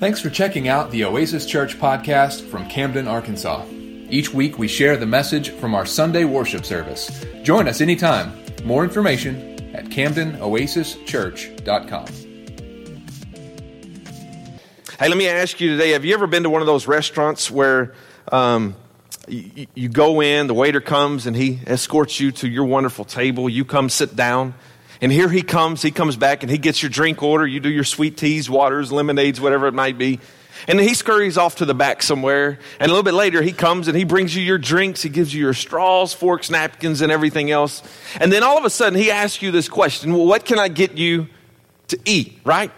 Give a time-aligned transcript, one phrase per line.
[0.00, 3.64] Thanks for checking out the Oasis Church podcast from Camden, Arkansas.
[4.10, 7.24] Each week we share the message from our Sunday worship service.
[7.44, 8.32] Join us anytime.
[8.64, 12.06] More information at CamdenOasisChurch.com.
[14.98, 17.48] Hey, let me ask you today have you ever been to one of those restaurants
[17.48, 17.94] where
[18.32, 18.74] um,
[19.28, 23.48] you, you go in, the waiter comes, and he escorts you to your wonderful table?
[23.48, 24.54] You come sit down.
[25.00, 27.46] And here he comes, he comes back and he gets your drink order.
[27.46, 30.20] You do your sweet teas, waters, lemonades, whatever it might be.
[30.68, 32.58] And he scurries off to the back somewhere.
[32.78, 35.02] And a little bit later, he comes and he brings you your drinks.
[35.02, 37.82] He gives you your straws, forks, napkins, and everything else.
[38.20, 40.68] And then all of a sudden, he asks you this question Well, what can I
[40.68, 41.28] get you
[41.88, 42.70] to eat, right?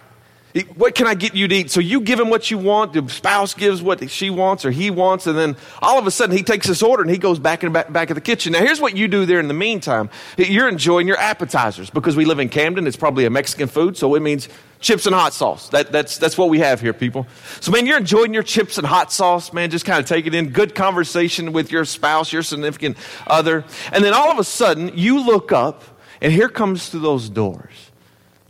[0.63, 1.71] What can I get you to eat?
[1.71, 2.95] So you give him what you want.
[2.95, 5.27] The spouse gives what she wants or he wants.
[5.27, 7.73] And then all of a sudden he takes this order and he goes back in
[7.73, 8.53] back, back of the kitchen.
[8.53, 10.09] Now here's what you do there in the meantime.
[10.39, 12.87] You're enjoying your appetizers because we live in Camden.
[12.87, 13.97] It's probably a Mexican food.
[13.97, 14.49] So it means
[14.81, 15.69] chips and hot sauce.
[15.71, 17.27] That, that's, that's what we have here, people.
[17.61, 19.71] So man, you're enjoying your chips and hot sauce, man.
[19.71, 20.51] Just kind of take it in.
[20.51, 23.65] Good conversation with your spouse, your significant other.
[23.93, 25.83] And then all of a sudden you look up
[26.23, 27.73] and here comes through those doors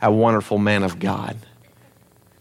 [0.01, 1.37] a wonderful man of God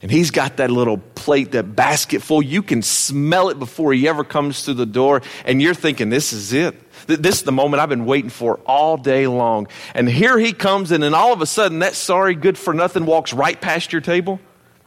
[0.05, 2.39] and he's got that little plate, that basket full.
[2.39, 5.23] You can smell it before he ever comes through the door.
[5.45, 6.75] And you're thinking, this is it.
[7.07, 9.67] This is the moment I've been waiting for all day long.
[9.95, 13.07] And here he comes, and then all of a sudden, that sorry, good for nothing
[13.07, 14.39] walks right past your table.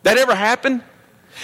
[0.05, 0.85] That ever happened?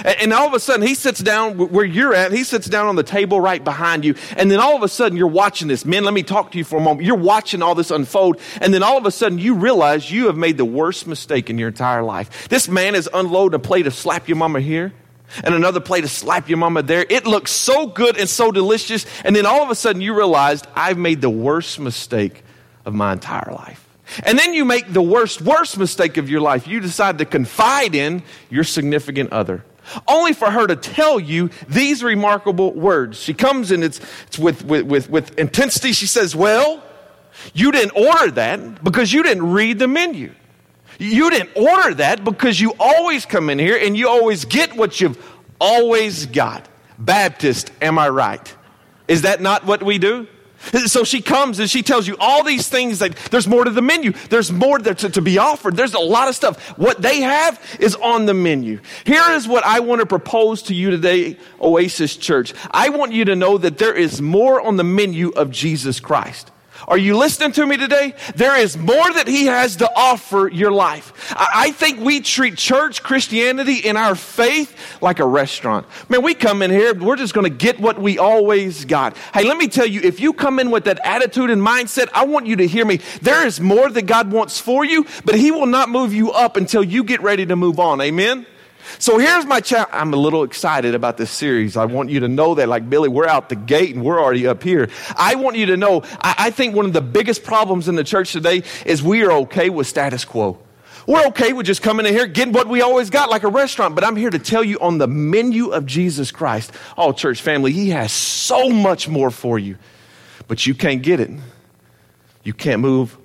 [0.03, 2.33] And, all of a sudden, he sits down where you're at.
[2.33, 4.15] He sits down on the table right behind you.
[4.37, 5.85] And then all of a sudden, you're watching this.
[5.85, 7.07] Men, let me talk to you for a moment.
[7.07, 8.41] You're watching all this unfold.
[8.61, 11.59] And then all of a sudden, you realize you have made the worst mistake in
[11.59, 12.49] your entire life.
[12.49, 14.93] This man is unloading a plate of slap your mama here
[15.43, 17.05] and another plate of slap your mama there.
[17.09, 19.07] It looks so good and so delicious.
[19.25, 22.43] And then all of a sudden, you realized I've made the worst mistake
[22.85, 23.81] of my entire life.
[24.23, 26.67] And then you make the worst, worst mistake of your life.
[26.67, 29.65] You decide to confide in your significant other
[30.09, 33.21] only for her to tell you these remarkable words.
[33.21, 35.93] She comes and it's, it's with, with, with, with intensity.
[35.93, 36.83] She says, Well,
[37.53, 40.33] you didn't order that because you didn't read the menu.
[40.99, 45.01] You didn't order that because you always come in here and you always get what
[45.01, 45.19] you've
[45.61, 46.69] always got.
[46.99, 48.55] Baptist, am I right?
[49.09, 50.29] Is that not what we do?
[50.87, 53.83] So she comes and she tells you all these things that there's more to the
[53.83, 54.13] menu.
[54.31, 55.77] There's more to, to, be offered.
[55.77, 56.61] There's a lot of stuff.
[56.79, 58.81] What they have is on the menu.
[59.05, 62.55] Here is what I want to propose to you today, Oasis Church.
[62.71, 66.51] I want you to know that there is more on the menu of Jesus Christ.
[66.87, 68.15] Are you listening to me today?
[68.35, 71.35] There is more that He has to offer your life.
[71.37, 75.87] I think we treat church Christianity in our faith like a restaurant.
[76.09, 79.17] Man, we come in here, we're just going to get what we always got.
[79.33, 82.25] Hey, let me tell you, if you come in with that attitude and mindset, I
[82.25, 83.01] want you to hear me.
[83.23, 86.57] There is more that God wants for you, but He will not move you up
[86.57, 88.01] until you get ready to move on.
[88.01, 88.47] Amen?
[88.99, 89.91] So here's my challenge.
[89.93, 91.77] I'm a little excited about this series.
[91.77, 94.47] I want you to know that, like Billy, we're out the gate and we're already
[94.47, 94.89] up here.
[95.17, 98.05] I want you to know, I, I think one of the biggest problems in the
[98.05, 100.59] church today is we are okay with status quo.
[101.07, 103.95] We're okay with just coming in here, getting what we always got, like a restaurant.
[103.95, 107.73] But I'm here to tell you on the menu of Jesus Christ, oh, church family,
[107.73, 109.77] He has so much more for you.
[110.49, 111.31] But you can't get it.
[112.43, 113.17] You can't move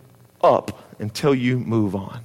[0.42, 2.22] up until you move on.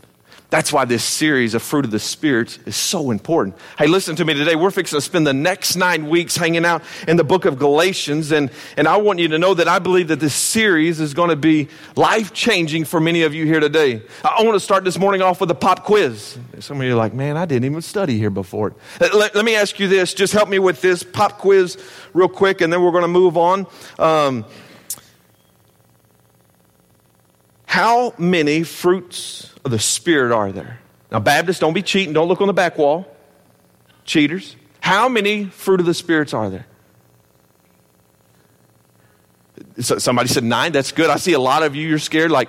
[0.55, 3.57] That's why this series of Fruit of the Spirit is so important.
[3.77, 4.55] Hey, listen to me today.
[4.55, 8.31] We're fixing to spend the next nine weeks hanging out in the book of Galatians.
[8.31, 11.31] And, and I want you to know that I believe that this series is going
[11.31, 11.67] to be
[11.97, 14.03] life changing for many of you here today.
[14.23, 16.39] I want to start this morning off with a pop quiz.
[16.61, 18.77] Some of you are like, man, I didn't even study here before.
[19.01, 20.15] Let, let me ask you this.
[20.15, 21.77] Just help me with this pop quiz
[22.13, 23.67] real quick, and then we're going to move on.
[23.99, 24.45] Um,
[27.75, 30.79] how many fruits of the Spirit are there?
[31.11, 32.13] Now, Baptists, don't be cheating.
[32.15, 33.05] Don't look on the back wall.
[34.05, 34.55] Cheaters.
[34.79, 36.67] How many fruit of the spirits are there?
[39.81, 40.71] somebody said nine.
[40.71, 41.11] That's good.
[41.11, 41.89] I see a lot of you.
[41.89, 42.31] You're scared.
[42.31, 42.49] Like,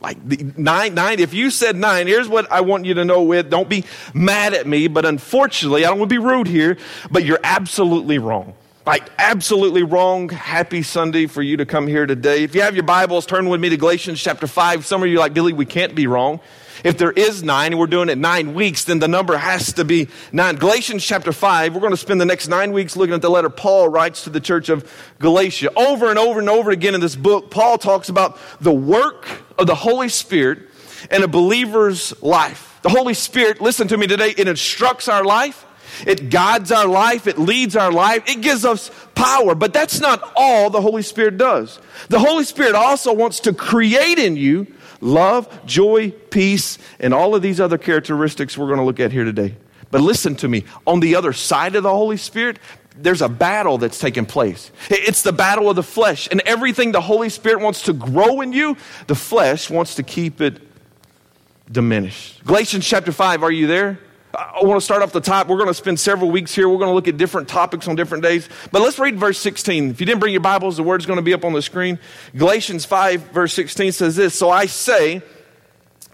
[0.00, 0.22] like
[0.58, 1.18] nine, nine.
[1.18, 3.22] If you said nine, here's what I want you to know.
[3.22, 6.76] With don't be mad at me, but unfortunately, I don't want to be rude here,
[7.10, 8.52] but you're absolutely wrong.
[8.90, 10.30] Like, absolutely wrong.
[10.30, 12.42] Happy Sunday for you to come here today.
[12.42, 14.84] If you have your Bibles, turn with me to Galatians chapter 5.
[14.84, 16.40] Some of you like, Billy, we can't be wrong.
[16.82, 20.08] If there is nine we're doing it nine weeks, then the number has to be
[20.32, 20.56] nine.
[20.56, 23.48] Galatians chapter 5, we're going to spend the next nine weeks looking at the letter
[23.48, 25.70] Paul writes to the church of Galatia.
[25.76, 29.68] Over and over and over again in this book, Paul talks about the work of
[29.68, 30.68] the Holy Spirit
[31.12, 32.80] in a believer's life.
[32.82, 35.64] The Holy Spirit, listen to me today, it instructs our life.
[36.06, 37.26] It guides our life.
[37.26, 38.28] It leads our life.
[38.28, 39.54] It gives us power.
[39.54, 41.78] But that's not all the Holy Spirit does.
[42.08, 44.66] The Holy Spirit also wants to create in you
[45.00, 49.24] love, joy, peace, and all of these other characteristics we're going to look at here
[49.24, 49.56] today.
[49.90, 50.64] But listen to me.
[50.86, 52.58] On the other side of the Holy Spirit,
[52.96, 54.70] there's a battle that's taking place.
[54.88, 56.28] It's the battle of the flesh.
[56.30, 58.76] And everything the Holy Spirit wants to grow in you,
[59.06, 60.60] the flesh wants to keep it
[61.70, 62.44] diminished.
[62.44, 63.98] Galatians chapter 5, are you there?
[64.32, 65.48] I want to start off the top.
[65.48, 66.68] We're going to spend several weeks here.
[66.68, 68.48] We're going to look at different topics on different days.
[68.70, 69.90] But let's read verse 16.
[69.90, 71.98] If you didn't bring your Bibles, the word's going to be up on the screen.
[72.36, 75.22] Galatians 5, verse 16 says this So I say,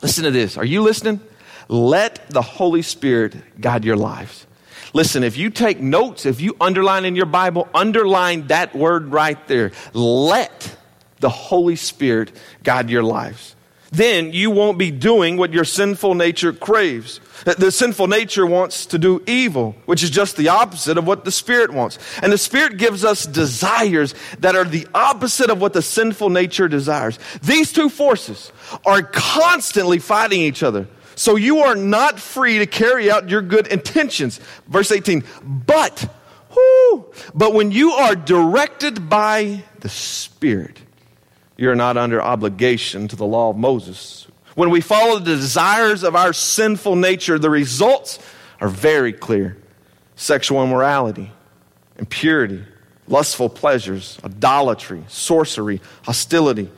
[0.01, 0.57] listen to this.
[0.57, 1.21] Are you listening?
[1.69, 4.47] Let the Holy Spirit guide your lives.
[4.95, 9.47] Listen, if you take notes, if you underline in your Bible, underline that word right
[9.47, 9.73] there.
[9.93, 10.75] Let
[11.21, 13.56] the Holy Spirit guide your lives
[13.91, 17.21] then you won't be doing what your sinful nature craves.
[17.45, 21.31] The sinful nature wants to do evil, which is just the opposite of what the
[21.31, 21.99] Spirit wants.
[22.23, 26.67] And the Spirit gives us desires that are the opposite of what the sinful nature
[26.67, 27.19] desires.
[27.43, 28.51] These two forces
[28.85, 30.89] are constantly fighting each other.
[31.15, 34.39] So you are not free to carry out your good intentions.
[34.69, 36.11] Verse 18, but,
[36.55, 40.79] whoo, but when you are directed by the Spirit,
[41.57, 44.27] you're not under obligation to the law of Moses.
[44.55, 48.19] When we follow the desires of our sinful nature, the results
[48.61, 49.57] are very clear
[50.17, 51.31] sexual immorality,
[51.99, 52.63] impurity,
[53.07, 56.71] lustful pleasures, idolatry, sorcery, hostility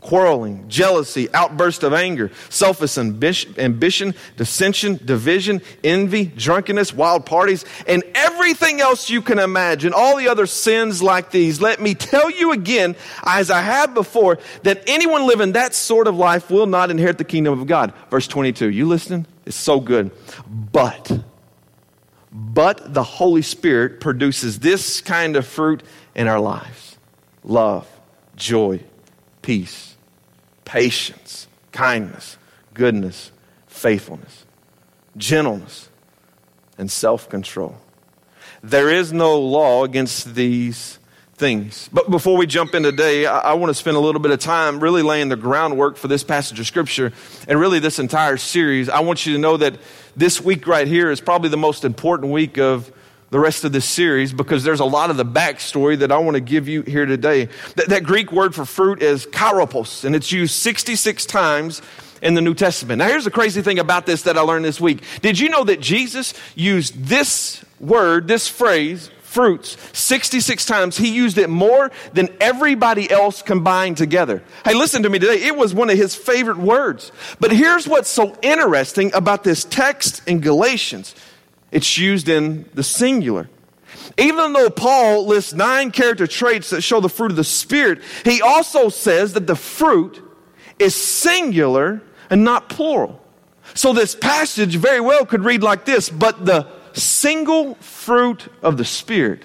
[0.00, 8.80] quarreling, jealousy, outburst of anger, selfish ambition, dissension, division, envy, drunkenness, wild parties, and everything
[8.80, 11.60] else you can imagine, all the other sins like these.
[11.60, 16.16] Let me tell you again, as I have before, that anyone living that sort of
[16.16, 17.94] life will not inherit the kingdom of God.
[18.10, 18.70] Verse 22.
[18.70, 19.26] You listening?
[19.46, 20.10] It's so good.
[20.46, 21.20] But,
[22.32, 25.82] but the Holy Spirit produces this kind of fruit
[26.14, 26.98] in our lives
[27.44, 27.88] love,
[28.36, 28.80] joy,
[29.42, 29.96] peace,
[30.64, 32.38] patience, kindness,
[32.74, 33.32] goodness,
[33.66, 34.44] faithfulness,
[35.16, 35.88] gentleness,
[36.78, 37.76] and self control.
[38.62, 40.98] There is no law against these
[41.34, 41.90] things.
[41.92, 44.38] But before we jump in today, I, I want to spend a little bit of
[44.38, 47.12] time really laying the groundwork for this passage of Scripture
[47.48, 48.88] and really this entire series.
[48.88, 49.74] I want you to know that
[50.16, 52.92] this week right here is probably the most important week of
[53.32, 56.34] the rest of this series because there's a lot of the backstory that I want
[56.34, 57.48] to give you here today.
[57.76, 61.80] That, that Greek word for fruit is kairopos, and it's used 66 times
[62.20, 62.98] in the New Testament.
[62.98, 65.02] Now, here's the crazy thing about this that I learned this week.
[65.22, 70.98] Did you know that Jesus used this word, this phrase, fruits 66 times.
[70.98, 74.42] He used it more than everybody else combined together.
[74.62, 75.42] Hey, listen to me today.
[75.46, 77.10] It was one of his favorite words.
[77.40, 81.14] But here's what's so interesting about this text in Galatians.
[81.72, 83.48] It's used in the singular.
[84.18, 88.42] Even though Paul lists nine character traits that show the fruit of the Spirit, he
[88.42, 90.22] also says that the fruit
[90.78, 93.20] is singular and not plural.
[93.74, 98.84] So this passage very well could read like this But the single fruit of the
[98.84, 99.44] Spirit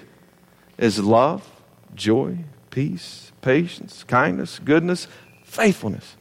[0.77, 1.49] is love,
[1.95, 2.39] joy,
[2.69, 5.07] peace, patience, kindness, goodness,
[5.43, 6.15] faithfulness.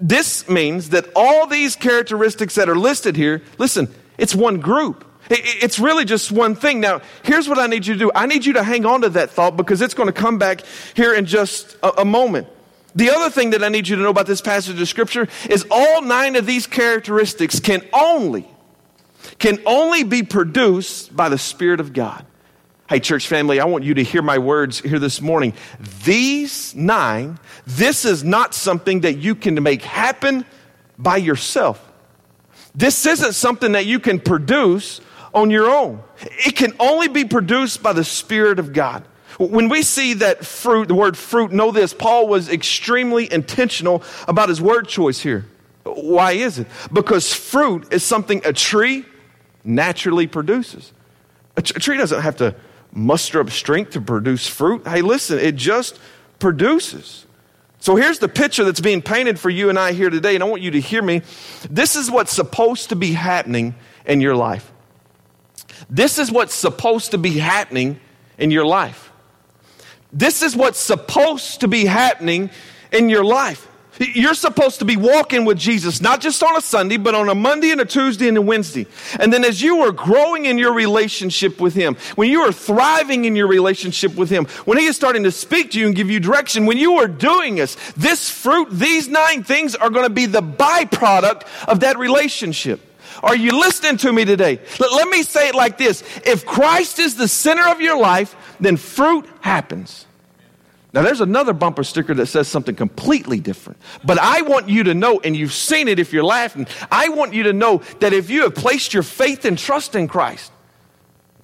[0.00, 5.04] This means that all these characteristics that are listed here, listen, it's one group.
[5.30, 6.80] It's really just one thing.
[6.80, 8.12] Now, here's what I need you to do.
[8.14, 10.62] I need you to hang on to that thought because it's going to come back
[10.94, 12.48] here in just a, a, moment.
[12.94, 15.66] The other thing that I need you to know about this passage of scripture is
[15.70, 18.48] all nine of these characteristics can only
[19.38, 22.24] can only be produced by the spirit of God.
[22.88, 25.54] Hey church family, I want you to hear my words here this morning.
[26.04, 30.44] These nine, this is not something that you can make happen
[30.98, 31.82] by yourself.
[32.74, 35.00] This isn't something that you can produce
[35.34, 36.02] on your own.
[36.46, 39.04] It can only be produced by the Spirit of God.
[39.38, 44.48] When we see that fruit, the word fruit, know this, Paul was extremely intentional about
[44.48, 45.46] his word choice here.
[45.82, 46.68] Why is it?
[46.92, 49.04] Because fruit is something a tree
[49.64, 50.92] naturally produces.
[51.56, 52.54] A, t- a tree doesn't have to
[52.92, 54.86] muster up strength to produce fruit.
[54.86, 55.98] Hey, listen, it just
[56.38, 57.26] produces.
[57.80, 60.46] So here's the picture that's being painted for you and I here today, and I
[60.46, 61.22] want you to hear me.
[61.68, 63.74] This is what's supposed to be happening
[64.06, 64.72] in your life.
[65.90, 68.00] This is what's supposed to be happening
[68.38, 69.12] in your life.
[70.12, 72.50] This is what's supposed to be happening
[72.92, 73.68] in your life.
[73.98, 77.34] You're supposed to be walking with Jesus, not just on a Sunday, but on a
[77.34, 78.86] Monday and a Tuesday and a Wednesday.
[79.20, 83.24] And then as you are growing in your relationship with Him, when you are thriving
[83.24, 86.10] in your relationship with Him, when He is starting to speak to you and give
[86.10, 90.12] you direction, when you are doing this, this fruit, these nine things are going to
[90.12, 92.80] be the byproduct of that relationship.
[93.22, 94.60] Are you listening to me today?
[94.78, 96.02] Let, let me say it like this.
[96.24, 100.06] If Christ is the center of your life, then fruit happens.
[100.92, 103.80] Now, there's another bumper sticker that says something completely different.
[104.04, 107.34] But I want you to know, and you've seen it if you're laughing, I want
[107.34, 110.52] you to know that if you have placed your faith and trust in Christ,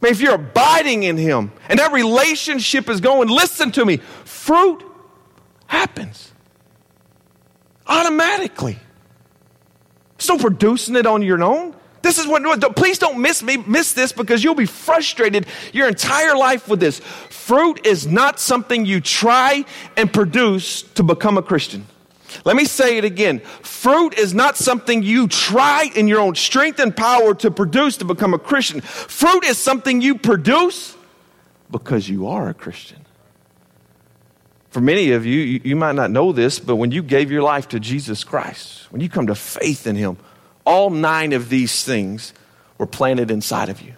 [0.03, 4.85] if you're abiding in Him and that relationship is going, listen to me, fruit
[5.67, 6.33] happens
[7.89, 8.79] automatically.
[10.29, 11.75] No producing it on your own.
[12.03, 12.43] This is what,
[12.77, 17.01] please don't miss me, miss this because you'll be frustrated your entire life with this.
[17.01, 19.65] Fruit is not something you try
[19.97, 21.87] and produce to become a Christian.
[22.45, 23.41] Let me say it again.
[23.41, 28.05] Fruit is not something you try in your own strength and power to produce to
[28.05, 28.81] become a Christian.
[28.81, 30.97] Fruit is something you produce
[31.71, 33.00] because you are a Christian.
[34.71, 37.43] For many of you, you, you might not know this, but when you gave your
[37.43, 40.17] life to Jesus Christ, when you come to faith in Him,
[40.65, 42.33] all nine of these things
[42.79, 43.95] were planted inside of you.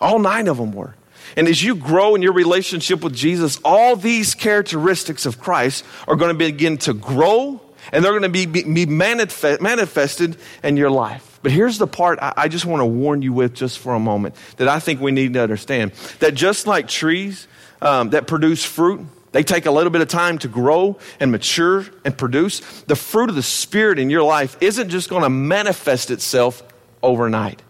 [0.00, 0.96] All nine of them were.
[1.36, 6.16] And as you grow in your relationship with Jesus, all these characteristics of Christ are
[6.16, 7.60] going to begin to grow
[7.92, 11.40] and they're going to be, be, manifest, manifested in your life.
[11.42, 14.00] But here's the part I, I just want to warn you with just for a
[14.00, 17.48] moment that I think we need to understand that just like trees
[17.80, 21.86] um, that produce fruit, they take a little bit of time to grow and mature
[22.04, 22.60] and produce.
[22.82, 26.62] The fruit of the Spirit in your life isn't just going to manifest itself
[27.02, 27.62] overnight.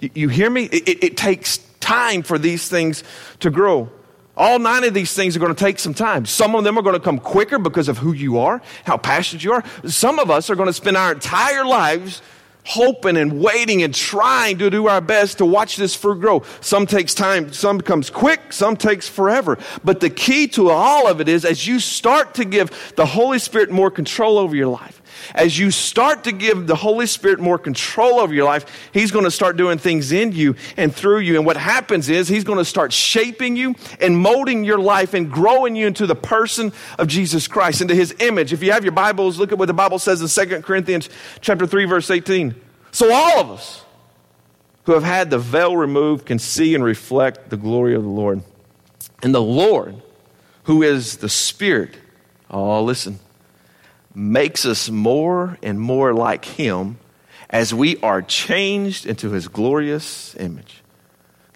[0.00, 0.64] You, you hear me?
[0.64, 3.04] It, it, it takes time for these things
[3.40, 3.90] to grow.
[4.36, 6.26] All nine of these things are going to take some time.
[6.26, 9.44] Some of them are going to come quicker because of who you are, how passionate
[9.44, 9.64] you are.
[9.86, 12.20] Some of us are going to spend our entire lives
[12.64, 16.42] hoping and waiting and trying to do our best to watch this fruit grow.
[16.60, 19.58] Some takes time, some comes quick, some takes forever.
[19.84, 23.38] But the key to all of it is as you start to give the Holy
[23.38, 25.02] Spirit more control over your life,
[25.34, 29.24] as you start to give the Holy Spirit more control over your life, He's going
[29.24, 31.36] to start doing things in you and through you.
[31.36, 35.30] And what happens is He's going to start shaping you and molding your life and
[35.30, 38.52] growing you into the person of Jesus Christ, into His image.
[38.52, 41.08] If you have your Bibles, look at what the Bible says in 2 Corinthians
[41.40, 42.54] chapter 3, verse 18.
[42.92, 43.84] So all of us
[44.84, 48.42] who have had the veil removed can see and reflect the glory of the Lord.
[49.22, 49.96] And the Lord,
[50.64, 51.96] who is the Spirit,
[52.50, 53.18] oh, listen,
[54.14, 56.98] makes us more and more like Him
[57.50, 60.82] as we are changed into His glorious image.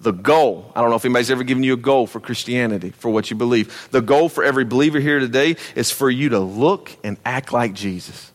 [0.01, 3.11] The goal, I don't know if anybody's ever given you a goal for Christianity, for
[3.11, 3.89] what you believe.
[3.91, 7.75] The goal for every believer here today is for you to look and act like
[7.75, 8.33] Jesus.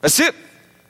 [0.00, 0.34] That's it.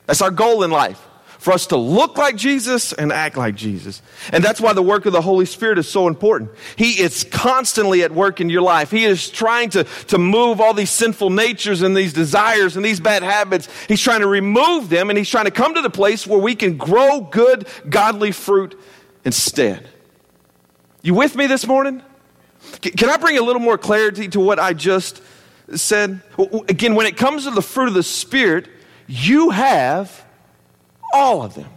[0.07, 1.01] That's our goal in life
[1.45, 4.01] for us to look like Jesus and act like Jesus.
[4.33, 6.51] And that's why the work of the Holy Spirit is so important.
[6.75, 8.91] He is constantly at work in your life.
[8.91, 12.99] He is trying to, to move all these sinful natures and these desires and these
[12.99, 13.69] bad habits.
[13.89, 16.55] He's trying to remove them and he's trying to come to the place where we
[16.55, 18.81] can grow good, godly fruit
[19.23, 19.87] instead.
[21.03, 22.03] You with me this morning?
[22.81, 25.21] Can I bring a little more clarity to what I just
[25.75, 26.23] said?
[26.71, 28.67] Again, when it comes to the fruit of the Spirit,
[29.07, 30.25] you have
[31.15, 31.71] all of them.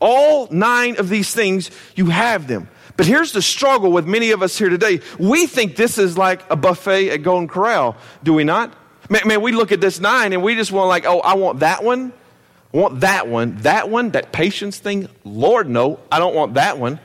[0.00, 2.68] All nine of these things, you have them.
[2.96, 5.00] But here's the struggle with many of us here today.
[5.18, 8.74] We think this is like a buffet at Golden Corral, do we not?
[9.10, 11.60] Man, man, we look at this nine and we just want like, oh, I want
[11.60, 12.12] that one.
[12.72, 13.56] I want that one.
[13.58, 15.08] That one, that patience thing.
[15.24, 16.98] Lord, no, I don't want that one.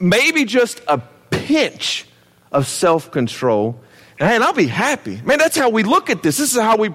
[0.00, 0.98] Maybe just a
[1.30, 2.06] pinch
[2.50, 3.78] of self control,
[4.18, 5.20] and I'll be happy.
[5.22, 6.38] Man, that's how we look at this.
[6.38, 6.88] This is how we,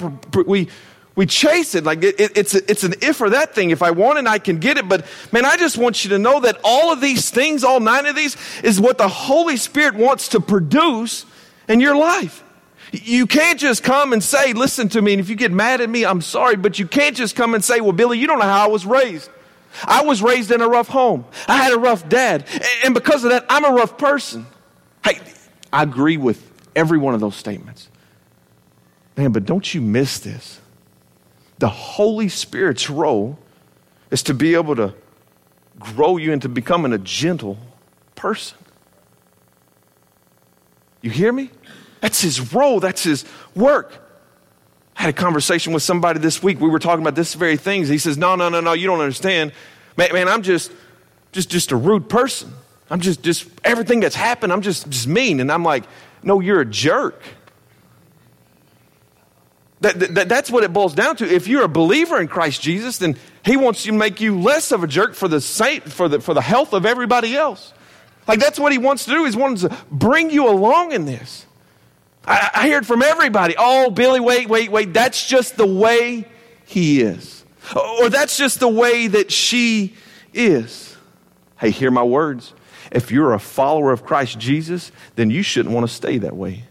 [0.46, 0.68] we,
[1.16, 3.72] we chase it like it, it, it's, a, it's an if or that thing.
[3.72, 4.88] If I want it, I can get it.
[4.88, 8.06] But man, I just want you to know that all of these things, all nine
[8.06, 11.26] of these, is what the Holy Spirit wants to produce
[11.68, 12.44] in your life.
[12.94, 15.90] You can't just come and say, listen to me, and if you get mad at
[15.90, 18.46] me, I'm sorry, but you can't just come and say, well, Billy, you don't know
[18.46, 19.30] how I was raised.
[19.86, 21.26] I was raised in a rough home.
[21.48, 22.46] I had a rough dad.
[22.84, 24.46] And because of that, I'm a rough person.
[25.04, 25.20] Hey,
[25.72, 27.90] I agree with every one of those statements.
[29.18, 30.61] Man, but don't you miss this
[31.62, 33.38] the Holy Spirit's role
[34.10, 34.96] is to be able to
[35.78, 37.56] grow you into becoming a gentle
[38.16, 38.58] person.
[41.02, 41.52] You hear me?
[42.00, 43.26] That's his role, that's his
[43.56, 43.94] work.
[44.98, 46.60] I had a conversation with somebody this week.
[46.60, 47.90] We were talking about this very things.
[47.90, 49.52] He says, No, no, no, no, you don't understand.
[49.98, 50.72] Man, man I'm just
[51.32, 52.52] just just a rude person.
[52.90, 55.40] I'm just just everything that's happened, I'm just just mean.
[55.40, 55.84] And I'm like,
[56.24, 57.22] no, you're a jerk.
[59.82, 61.26] That, that, that's what it boils down to.
[61.28, 64.84] If you're a believer in Christ Jesus, then He wants to make you less of
[64.84, 67.74] a jerk for the, saint, for the, for the health of everybody else.
[68.28, 69.26] Like that's what He wants to do.
[69.26, 71.48] He wants to bring you along in this.
[72.26, 73.56] I, I hear it from everybody.
[73.58, 74.94] Oh, Billy, wait, wait, wait.
[74.94, 76.28] That's just the way
[76.66, 77.44] He is.
[77.76, 79.96] Or that's just the way that she
[80.34, 80.96] is.
[81.60, 82.54] Hey, hear my words.
[82.92, 86.66] If you're a follower of Christ Jesus, then you shouldn't want to stay that way.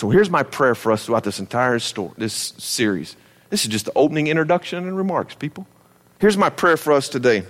[0.00, 3.16] So here's my prayer for us throughout this entire story, this series.
[3.50, 5.66] This is just the opening introduction and remarks, people.
[6.18, 7.42] Here's my prayer for us today.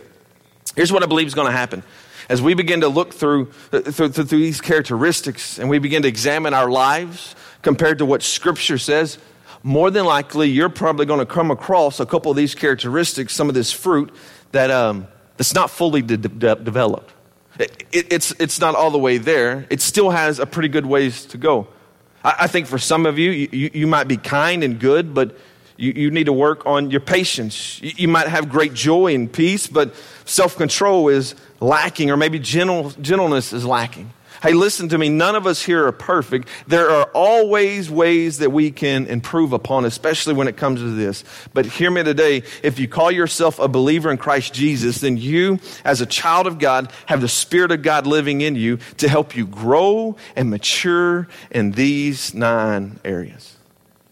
[0.74, 1.84] Here's what I believe is going to happen.
[2.28, 6.08] As we begin to look through, uh, through, through these characteristics and we begin to
[6.08, 9.18] examine our lives compared to what Scripture says,
[9.62, 13.48] more than likely you're probably going to come across a couple of these characteristics, some
[13.48, 14.12] of this fruit
[14.50, 17.12] that um, that's not fully de- de- developed.
[17.60, 19.68] It, it, it's, it's not all the way there.
[19.70, 21.68] It still has a pretty good ways to go.
[22.22, 25.36] I, think for some of you, you, you might be kind and good, but
[25.76, 27.80] you, you need to work on your patience.
[27.80, 29.94] You, you might have great joy and peace, but
[30.26, 34.12] self control is lacking, or maybe gentle, gentleness is lacking.
[34.42, 35.10] Hey, listen to me.
[35.10, 36.48] None of us here are perfect.
[36.66, 41.24] There are always ways that we can improve upon, especially when it comes to this.
[41.52, 42.44] But hear me today.
[42.62, 46.58] If you call yourself a believer in Christ Jesus, then you, as a child of
[46.58, 51.28] God, have the Spirit of God living in you to help you grow and mature
[51.50, 53.58] in these nine areas.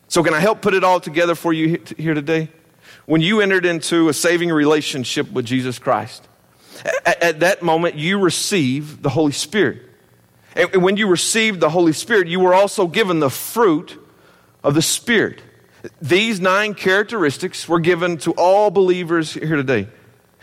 [0.08, 2.50] So, can I help put it all together for you here today?
[3.06, 6.28] When you entered into a saving relationship with Jesus Christ,
[7.06, 9.87] at, that moment you receive the Holy Spirit.
[10.58, 13.96] And when you received the Holy Spirit, you were also given the fruit
[14.64, 15.40] of the Spirit.
[16.02, 19.86] These nine characteristics were given to all believers here today.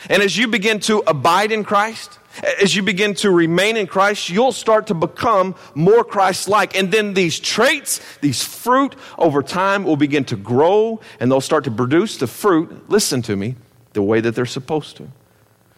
[0.10, 2.18] And as you begin to abide in Christ,
[2.62, 6.78] as you begin to remain in Christ, you'll start to become more Christ like.
[6.78, 11.66] And then these traits, these fruit over time will begin to grow and they'll start
[11.66, 13.56] to produce the fruit, listen to me,
[13.94, 15.10] the way that they're supposed to.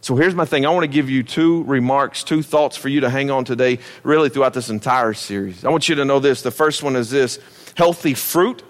[0.08, 0.66] So here's my thing.
[0.66, 3.80] I want to give you two remarks, two thoughts for you to hang on today,
[4.04, 5.66] really throughout this entire series.
[5.66, 6.44] I want you to know this.
[6.44, 7.40] The first one is this
[7.76, 8.64] healthy fruit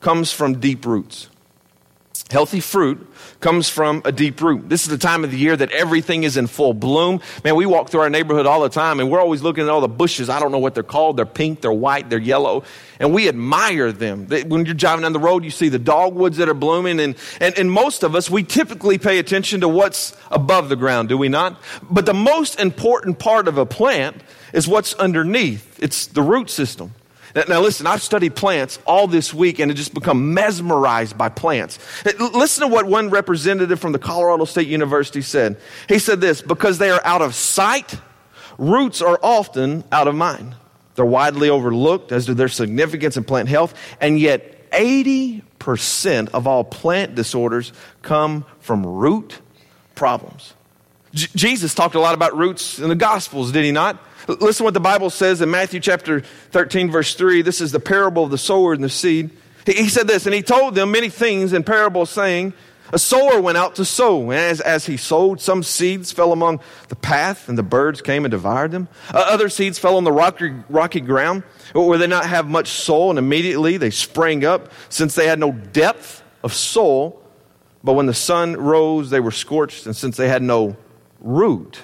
[0.00, 1.28] comes from deep roots.
[2.30, 4.68] Healthy fruit comes from a deep root.
[4.68, 7.20] This is the time of the year that everything is in full bloom.
[7.42, 9.80] Man, we walk through our neighborhood all the time and we're always looking at all
[9.80, 10.28] the bushes.
[10.28, 11.16] I don't know what they're called.
[11.16, 12.62] They're pink, they're white, they're yellow.
[13.00, 14.26] And we admire them.
[14.26, 17.00] When you're driving down the road, you see the dogwoods that are blooming.
[17.00, 21.08] And, and, and most of us, we typically pay attention to what's above the ground,
[21.08, 21.60] do we not?
[21.82, 25.82] But the most important part of a plant is what's underneath.
[25.82, 26.94] It's the root system.
[27.34, 31.78] Now, listen, I've studied plants all this week and have just become mesmerized by plants.
[32.18, 35.58] Listen to what one representative from the Colorado State University said.
[35.88, 37.94] He said this because they are out of sight,
[38.58, 40.54] roots are often out of mind.
[40.96, 46.64] They're widely overlooked as to their significance in plant health, and yet 80% of all
[46.64, 49.40] plant disorders come from root
[49.94, 50.54] problems.
[51.14, 53.98] J- Jesus talked a lot about roots in the Gospels, did he not?
[54.28, 57.42] Listen what the Bible says in Matthew chapter 13, verse 3.
[57.42, 59.30] This is the parable of the sower and the seed.
[59.66, 62.54] He, said this, and he told them many things in parables, saying,
[62.92, 66.60] A sower went out to sow, and as, as he sowed, some seeds fell among
[66.88, 68.88] the path, and the birds came and devoured them.
[69.12, 73.10] Uh, other seeds fell on the rocky, rocky ground, where they not have much soil,
[73.10, 77.20] and immediately they sprang up, since they had no depth of soil.
[77.84, 80.76] But when the sun rose, they were scorched, and since they had no
[81.20, 81.80] root,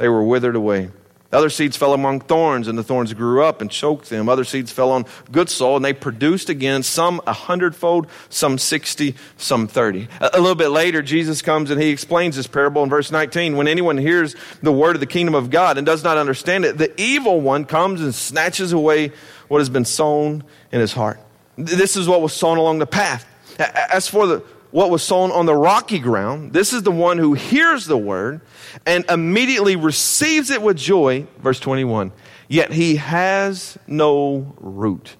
[0.00, 0.88] they were withered away.
[1.30, 4.30] Other seeds fell among thorns, and the thorns grew up and choked them.
[4.30, 9.14] Other seeds fell on good soil, and they produced again, some a hundredfold, some sixty,
[9.36, 10.08] some thirty.
[10.20, 13.56] A, little bit later, Jesus comes and he explains this parable in verse 19.
[13.58, 16.78] When anyone hears the word of the kingdom of God and does not understand it,
[16.78, 19.12] the evil one comes and snatches away
[19.48, 21.20] what has been sown in his heart.
[21.56, 23.26] This is what was sown along the path.
[23.58, 26.52] As for the what was sown on the rocky ground.
[26.52, 28.40] This is the one who hears the word
[28.86, 31.26] and immediately receives it with joy.
[31.38, 32.12] Verse 21.
[32.48, 35.16] Yet he has no root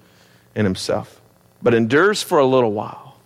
[0.54, 1.20] in himself,
[1.62, 3.16] but endures for a little while.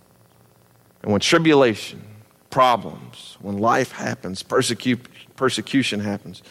[1.01, 2.03] And when tribulation,
[2.49, 6.41] problems, when life happens, persecution happens,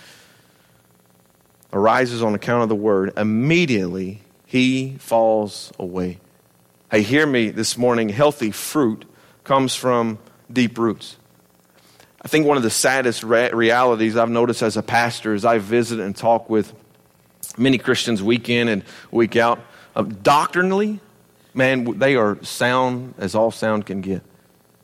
[1.73, 6.21] arises on account of the word, immediately he falls away.
[6.91, 8.11] Hey, hear me this morning.
[8.11, 9.05] Healthy fruit
[9.45, 10.19] comes from
[10.53, 11.17] deep roots.
[12.21, 15.59] I think one of the saddest re- realities I've noticed as a pastor is I
[15.59, 16.73] visit and talk with
[17.59, 19.61] many Christians week in and week out.
[19.95, 21.01] Uh, doctrinally,
[21.53, 24.23] man, they are sound as all sound can get.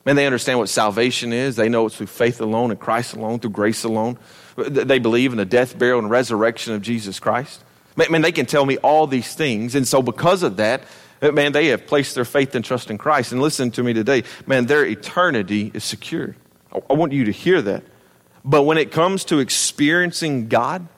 [0.04, 1.56] Man, they understand what salvation is.
[1.56, 4.18] They know it's through faith alone and Christ alone, through grace alone.
[4.56, 7.62] They believe in the death, burial, and resurrection of Jesus Christ.
[7.96, 9.74] Man, they can tell me all these things.
[9.74, 10.84] And so, because of that,
[11.22, 13.32] Man, they have placed their faith and trust in Christ.
[13.32, 16.34] And listen to me today, man, their eternity is secure.
[16.88, 17.84] I want you to hear that.
[18.44, 20.88] But when it comes to experiencing God,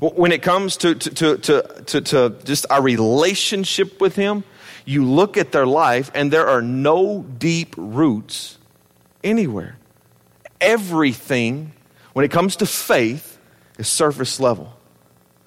[0.00, 4.44] when it comes to, to, to, to, just our relationship with Him,
[4.84, 8.58] you look at their life and there are no deep roots
[9.22, 9.78] anywhere.
[10.60, 11.72] Everything,
[12.12, 13.38] when it comes to faith,
[13.78, 14.76] is surface level.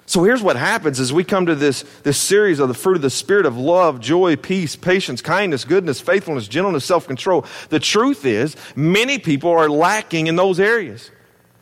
[0.06, 3.02] So here's what happens as we come to this, this series of the fruit of
[3.02, 7.46] the Spirit of love, joy, peace, patience, kindness, goodness, faithfulness, gentleness, self control.
[7.70, 11.10] The truth is, many people are lacking in those areas.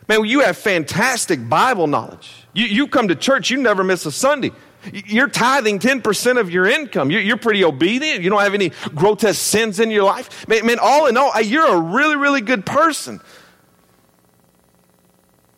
[0.09, 2.29] Man, you have fantastic Bible knowledge.
[2.53, 4.51] You, you come to church, you never miss a Sunday.
[4.91, 7.09] You're tithing 10% of your income.
[7.09, 8.21] You're, you're, pretty obedient.
[8.21, 10.45] You don't have any grotesque sins in your life.
[10.47, 13.21] Man, man, all in all, you're a really, really good person.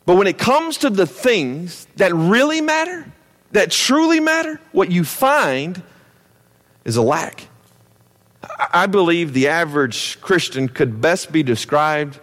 [0.05, 3.11] But when it comes to the things that really matter,
[3.51, 5.81] that truly matter, what you find
[6.83, 7.47] is a lack.
[8.71, 12.19] I believe the average Christian could best be described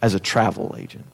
[0.00, 1.04] as a travel agent.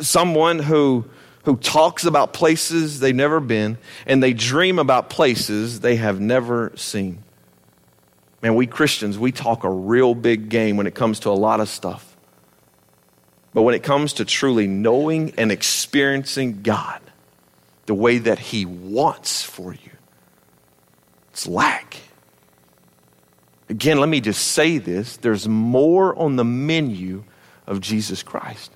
[0.00, 1.06] Someone who,
[1.44, 6.72] who talks about places they've never been and they dream about places they have never
[6.76, 7.24] seen.
[8.42, 11.60] Man, we Christians, we talk a real big game when it comes to a lot
[11.60, 12.11] of stuff.
[13.54, 17.00] But when it comes to truly knowing and experiencing God
[17.86, 19.90] the way that He wants for you,
[21.30, 21.96] it's lack.
[23.68, 27.24] Again, let me just say this there's more on the menu
[27.66, 28.70] of Jesus Christ.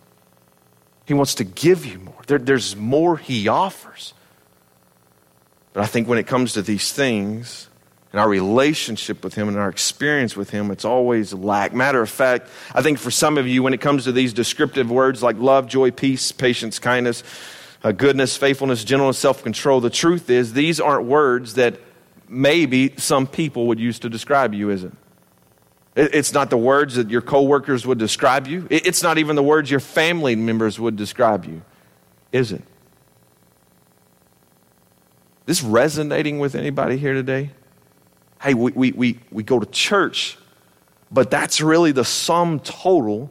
[1.06, 4.12] He wants to give you more, there, there's more He offers.
[5.72, 7.68] But I think when it comes to these things,
[8.12, 11.74] and our relationship with Him and our experience with Him, it's always lack.
[11.74, 14.90] Matter of fact, I think for some of you, when it comes to these descriptive
[14.90, 17.22] words like love, joy, peace, patience, kindness,
[17.82, 21.80] uh, goodness, faithfulness, gentleness, self control, the truth is these aren't words that
[22.28, 24.92] maybe some people would use to describe you, is it?
[25.96, 28.66] It's not the words that your coworkers would describe you.
[28.70, 31.62] It's not even the words your family members would describe you,
[32.32, 32.62] is it?
[35.46, 37.50] This resonating with anybody here today?
[38.46, 40.38] Hey, we, we, we, we go to church,
[41.10, 43.28] but that's really the sum total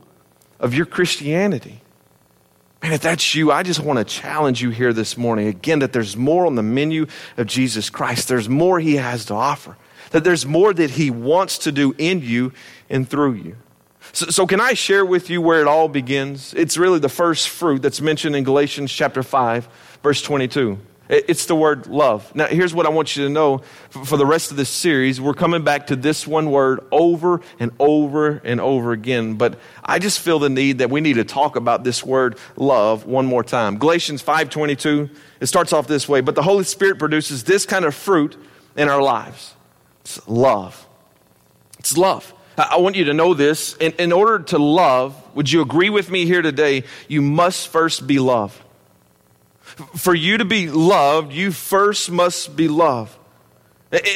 [0.59, 1.81] of your Christianity.
[2.81, 5.93] And if that's you, I just want to challenge you here this morning again that
[5.93, 8.27] there's more on the menu of Jesus Christ.
[8.27, 9.77] There's more he has to offer,
[10.11, 12.51] that there's more that he wants to do in you
[12.89, 13.55] and through you.
[14.11, 16.53] So, so, can I share with you where it all begins?
[16.53, 19.67] It's really the first fruit that's mentioned in Galatians chapter 5,
[20.03, 20.77] verse 22.
[21.07, 22.33] It's the word love.
[22.35, 25.21] Now, here's what I want you to know for the rest of this series.
[25.21, 29.35] We're coming back to this one word over and over and over again.
[29.35, 33.05] But I just feel the need that we need to talk about this word love
[33.05, 33.77] one more time.
[33.77, 36.21] Galatians 5.22, it starts off this way.
[36.21, 38.35] But the Holy Spirit produces this kind of fruit
[38.75, 39.53] in our lives.
[40.01, 40.87] It's love.
[41.77, 42.33] It's love.
[42.57, 43.75] I want you to know this.
[43.77, 46.83] In, in order to love, would you agree with me here today?
[47.07, 48.59] You must first be loved.
[49.95, 53.17] For you to be loved, you first must be loved.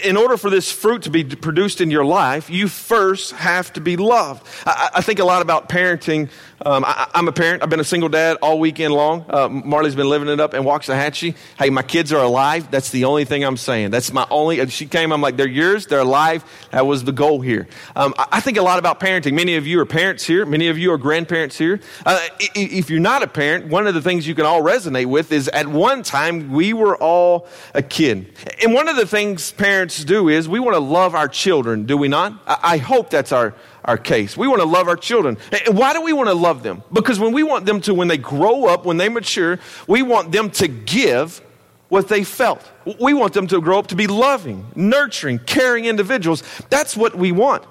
[0.04, 3.82] In order for this fruit to be produced in your life, you first have to
[3.82, 4.46] be loved.
[4.66, 6.30] I, think a lot about parenting.
[6.66, 7.64] Um, I, am a parent.
[7.64, 9.26] I've been a single dad all weekend long.
[9.30, 11.36] Uh, Marley's been living it up in Waxahachie.
[11.58, 12.70] Hey, my kids are alive.
[12.70, 13.92] That's the only thing I'm saying.
[13.92, 14.66] That's my only.
[14.68, 15.14] She came.
[15.14, 15.86] I'm like, they're yours.
[15.86, 16.44] They're alive.
[16.72, 17.68] That was the goal here.
[17.96, 19.34] Um, I, I, think a lot about parenting.
[19.34, 20.46] Many of you are parents here.
[20.46, 21.80] Many of you are grandparents here.
[22.06, 25.32] Uh, if you're not a parent, one of the things you can all resonate with
[25.32, 30.04] is at one time we were all a kid, and one of the things parents
[30.04, 31.86] do is we want to love our children.
[31.86, 32.34] Do we not?
[32.46, 34.38] I, I hope that's our our case.
[34.38, 35.38] We want to love our children.
[35.66, 36.84] And why do we want to love them?
[36.92, 40.32] Because when we want them to, when they grow up, when they mature, we want
[40.32, 41.42] them to give
[41.90, 42.64] what they felt.
[43.00, 46.44] We want them to grow up to be loving, nurturing, caring individuals.
[46.70, 47.64] That's what we want.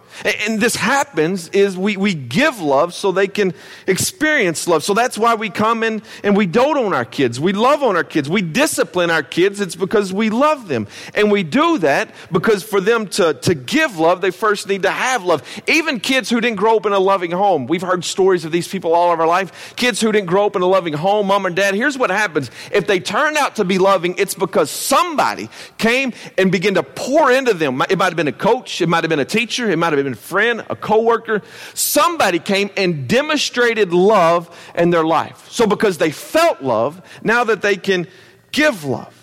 [0.46, 3.54] And this happens is we, we give love so they can
[3.86, 4.82] experience love.
[4.82, 7.38] So that's why we come in and we dote on our kids.
[7.38, 8.28] We love on our kids.
[8.28, 9.60] We discipline our kids.
[9.60, 10.88] It's because we love them.
[11.14, 14.90] And we do that because for them to, to give love, they first need to
[14.90, 15.42] have love.
[15.68, 17.66] Even kids who didn't grow up in a loving home.
[17.66, 19.76] We've heard stories of these people all of our life.
[19.76, 21.74] Kids who didn't grow up in a loving home, mom and dad.
[21.74, 22.50] Here's what happens.
[22.72, 27.30] If they turn out to be loving, it's because somebody came and began to pour
[27.30, 27.82] into them.
[27.88, 28.80] It might have been a coach.
[28.80, 29.70] It might have been a teacher.
[29.70, 31.42] It might have been a friend, a coworker,
[31.74, 35.48] somebody came and demonstrated love in their life.
[35.50, 38.06] So because they felt love, now that they can
[38.50, 39.14] give love.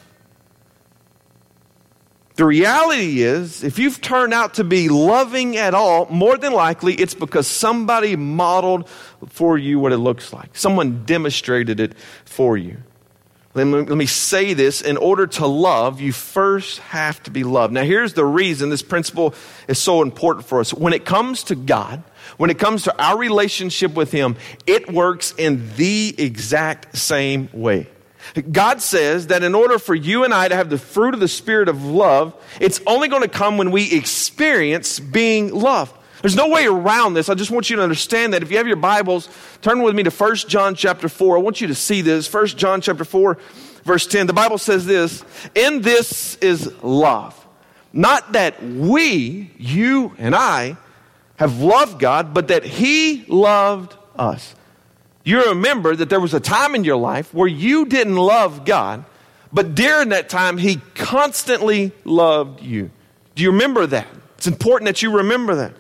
[2.36, 6.94] The reality is, if you've turned out to be loving at all, more than likely
[6.94, 8.90] it's because somebody modeled
[9.30, 10.56] for you what it looks like.
[10.58, 11.94] Someone demonstrated it
[12.26, 12.78] for you.
[13.56, 17.46] Let me, let me say this in order to love, you first have to be
[17.46, 17.74] loved.
[17.74, 19.34] Now, here's the reason this principle
[19.70, 20.74] is so important for us.
[20.74, 22.04] When it comes to God,
[22.36, 24.36] when it comes to our relationship with Him,
[24.68, 27.88] it works in the exact same way.
[28.52, 31.28] God says that in order for you and I to have the fruit of the
[31.30, 35.96] Spirit of love, it's only going to come when we experience being loved.
[36.26, 37.30] There's no way around this.
[37.30, 38.42] I just want you to understand that.
[38.42, 39.30] If you have your Bibles,
[39.62, 41.38] turn with me to 1 John chapter 4.
[41.38, 42.34] I want you to see this.
[42.34, 43.38] 1 John chapter 4,
[43.84, 44.26] verse 10.
[44.26, 47.40] The Bible says this In this is love.
[47.94, 50.78] Not that we, you and I,
[51.36, 54.56] have loved God, but that He loved us.
[55.24, 59.06] You remember that there was a time in your life where you didn't love God,
[59.54, 62.90] but during that time, He constantly loved you.
[63.36, 64.08] Do you remember that?
[64.40, 65.74] It's important that you remember that.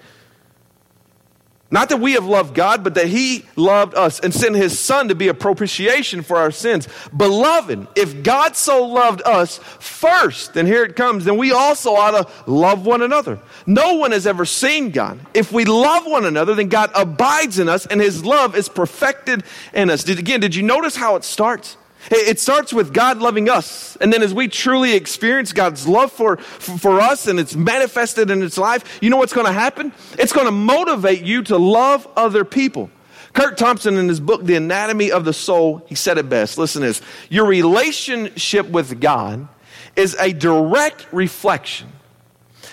[1.75, 5.09] Not that we have loved God, but that He loved us and sent His Son
[5.09, 6.87] to be a propitiation for our sins.
[7.17, 12.11] Beloved, if God so loved us first, then here it comes, then we also ought
[12.11, 13.39] to love one another.
[13.65, 15.19] No one has ever seen God.
[15.33, 19.43] If we love one another, then God abides in us and His love is perfected
[19.73, 20.05] in us.
[20.05, 21.75] Did, again, did you notice how it starts?
[22.11, 23.95] It starts with God loving us.
[23.97, 28.43] And then as we truly experience God's love for, for us and it's manifested in
[28.43, 29.91] its life, you know what's going to happen?
[30.19, 32.89] It's going to motivate you to love other people.
[33.33, 36.57] Curt Thompson, in his book, The Anatomy of the Soul, he said it best.
[36.57, 37.01] Listen to this.
[37.29, 39.47] Your relationship with God
[39.95, 41.91] is a direct reflection.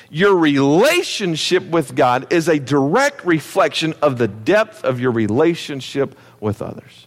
[0.09, 6.61] Your relationship with God is a direct reflection of the depth of your relationship with
[6.61, 7.07] others.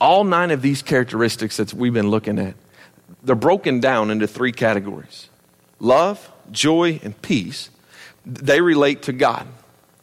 [0.00, 2.54] All nine of these characteristics that we've been looking at,
[3.22, 5.28] they're broken down into three categories
[5.80, 7.70] love, joy, and peace.
[8.24, 9.46] They relate to God,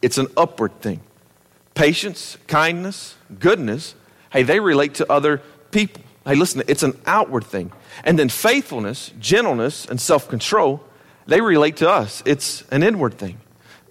[0.01, 1.01] it's an upward thing.
[1.73, 3.95] Patience, kindness, goodness,
[4.31, 6.01] hey, they relate to other people.
[6.25, 7.71] Hey, listen, it's an outward thing.
[8.03, 10.84] And then faithfulness, gentleness, and self control,
[11.27, 12.23] they relate to us.
[12.25, 13.39] It's an inward thing.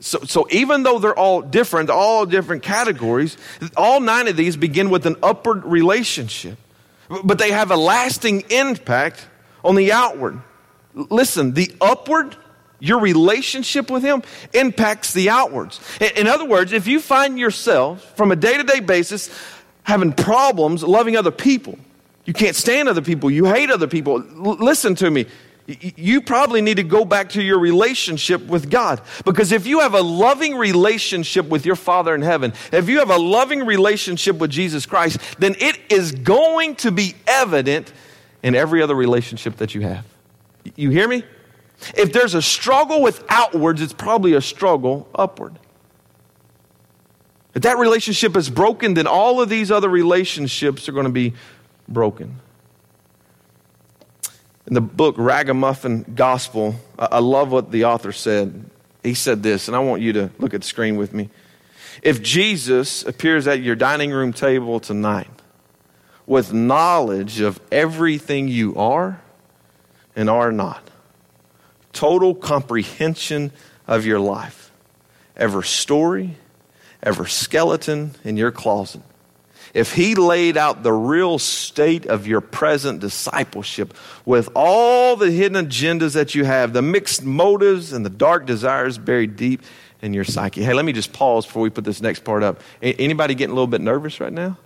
[0.05, 3.39] So, so even though they're all different, all different categories,
[3.75, 6.59] all nine of these begin with an upward relationship,
[7.25, 9.27] but they have a lasting impact
[9.65, 10.43] on the outward.
[10.93, 12.37] Listen, the upward,
[12.81, 15.81] your relationship with Him, impacts the outwards.
[16.17, 19.31] In other words, if you find yourself from a day to day basis
[19.85, 21.79] having problems loving other people,
[22.27, 25.25] you can't stand other people, you hate other people, listen to me
[25.67, 29.01] you probably need to go back to your relationship with God.
[29.25, 33.11] Because if you have a loving relationship with your Father in heaven, if you have
[33.11, 37.93] a loving relationship with Jesus Christ, then it is going to be evident
[38.43, 40.05] in every other relationship that you have.
[40.77, 41.25] You hear me?
[41.97, 45.59] If there's a struggle with outwards, it's probably a struggle upward.
[47.55, 51.35] If that relationship is broken, then all of these other relationships are going to be
[51.89, 52.41] broken.
[54.67, 58.71] In the book Ragamuffin Gospel, I love what the author said.
[59.03, 61.29] He said this, and I want you to look at the screen with me.
[62.03, 65.29] If Jesus appears at your dining room table tonight
[66.27, 69.21] with knowledge of everything you are
[70.17, 70.83] and are not,
[71.93, 73.53] total comprehension
[73.87, 74.73] of your life,
[75.37, 76.37] every story,
[77.03, 79.03] every skeleton in your closet,
[79.75, 83.93] if he laid out the real state of your present discipleship
[84.25, 88.99] with all the hidden agendas that you have, the mixed motives and the dark desires
[88.99, 89.63] buried deep
[90.01, 90.63] in your psyche.
[90.63, 92.61] Hey, let me just pause before we put this next part up.
[92.81, 94.57] Anybody getting a little bit nervous right now?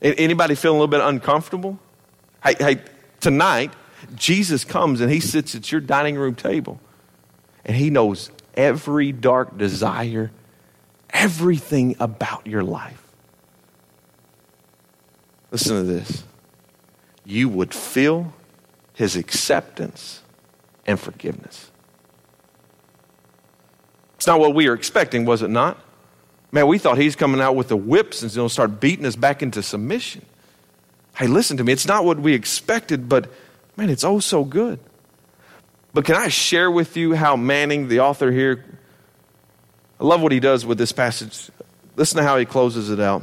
[0.00, 1.80] Anybody feeling a little bit uncomfortable?
[2.44, 2.82] Hey, hey,
[3.18, 3.72] tonight,
[4.14, 6.78] Jesus comes and he sits at your dining room table
[7.64, 10.30] and he knows every dark desire,
[11.10, 13.07] everything about your life.
[15.50, 16.24] Listen to this.
[17.24, 18.32] You would feel
[18.94, 20.22] his acceptance
[20.86, 21.70] and forgiveness.
[24.16, 25.78] It's not what we were expecting, was it not?
[26.50, 29.42] Man, we thought he's coming out with the whips and to start beating us back
[29.42, 30.24] into submission.
[31.14, 31.72] Hey, listen to me.
[31.72, 33.30] It's not what we expected, but
[33.76, 34.80] man, it's oh so good.
[35.92, 38.64] But can I share with you how Manning, the author here,
[40.00, 41.50] I love what he does with this passage.
[41.96, 43.22] Listen to how he closes it out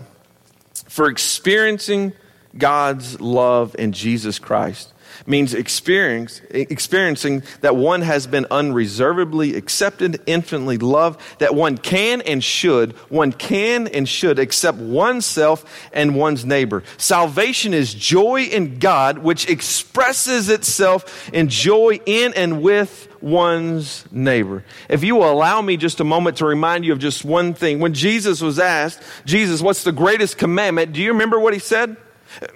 [0.83, 2.13] for experiencing
[2.57, 4.93] God's love in Jesus Christ
[5.25, 12.93] means experiencing that one has been unreservedly accepted, infinitely loved, that one can and should,
[13.09, 16.83] one can and should accept oneself and one's neighbor.
[16.97, 24.63] Salvation is joy in God, which expresses itself in joy in and with one's neighbor.
[24.87, 27.79] If you will allow me just a moment to remind you of just one thing.
[27.79, 30.93] When Jesus was asked, Jesus, what's the greatest commandment?
[30.93, 31.97] Do you remember what he said?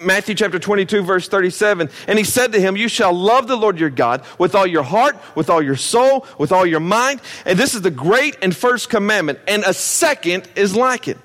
[0.01, 1.89] Matthew chapter 22, verse 37.
[2.07, 4.83] And he said to him, You shall love the Lord your God with all your
[4.83, 7.21] heart, with all your soul, with all your mind.
[7.45, 9.39] And this is the great and first commandment.
[9.47, 11.17] And a second is like it.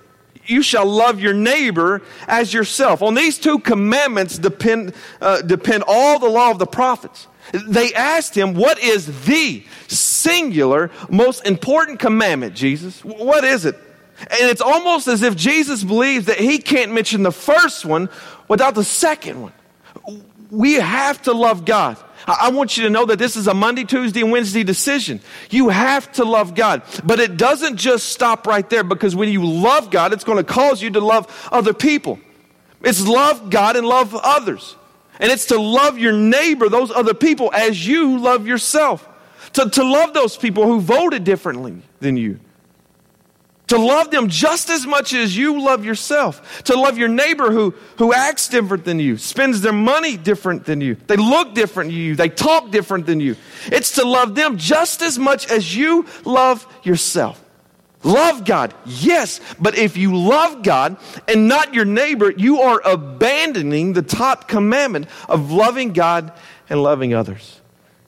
[0.47, 3.03] You shall love your neighbor as yourself.
[3.03, 7.29] On these two commandments depend, uh, depend all the law of the prophets.
[7.53, 13.05] They asked him, What is the singular, most important commandment, Jesus?
[13.05, 13.77] What is it?
[14.21, 18.09] And it's almost as if Jesus believes that he can't mention the first one
[18.49, 19.53] without the second one.
[20.51, 21.97] We have to love God.
[22.27, 25.21] I want you to know that this is a Monday, Tuesday, and Wednesday decision.
[25.51, 26.83] You have to love God.
[27.05, 30.45] But it doesn't just stop right there because when you love God, it's going to
[30.45, 32.19] cause you to love other people.
[32.83, 34.77] It's love God and love others.
[35.21, 39.09] And it's to love your neighbor, those other people, as you love yourself.
[39.55, 42.41] To, to love those people who voted differently than you.
[43.69, 46.65] To love them just as much as you love yourself.
[46.65, 50.83] To love your neighbor who, who acts different than you, spends their money different than
[50.83, 50.97] you.
[51.07, 52.15] They look different than you.
[52.15, 53.37] They talk different than you.
[53.67, 57.41] It's to love them just as much as you love yourself.
[58.03, 63.95] Love God, yes, but if you love God and not your neighbor, you are abandoning
[63.95, 66.31] the top commandment of loving God
[66.69, 67.63] and loving others.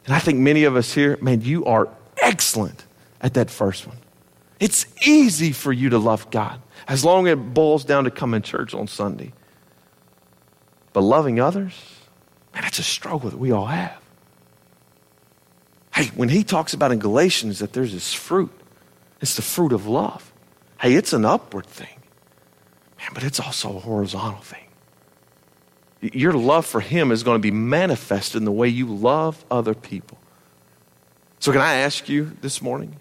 [0.05, 1.89] And I think many of us here, man, you are
[2.21, 2.85] excellent
[3.23, 3.96] at that first one.
[4.59, 8.43] It's easy for you to love God as long as it boils down to coming
[8.43, 9.33] to church on Sunday.
[10.93, 11.75] But loving others,
[12.55, 14.01] man, that's a struggle that we all have.
[15.95, 18.53] Hey, when he talks about in Galatians that there's this fruit,
[19.21, 20.33] it's the fruit of love.
[20.81, 22.03] Hey, it's an upward thing,
[22.99, 24.67] man, but it's also a horizontal thing.
[26.01, 29.75] Your love for him is going to be manifested in the way you love other
[29.75, 30.19] people.
[31.39, 32.97] So, can I ask you this morning?